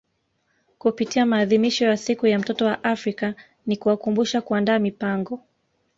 [0.77, 5.39] Kupitia maadhimisho ya siku ya mtoto wa Afrika ni kuwakumbusha kuandaa mipango